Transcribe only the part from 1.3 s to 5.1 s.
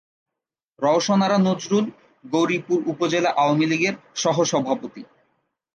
নজরুল গৌরীপুর উপজেলা আওয়ামী লীগের সহ-সভাপতি।